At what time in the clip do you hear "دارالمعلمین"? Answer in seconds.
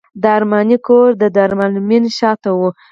1.35-2.03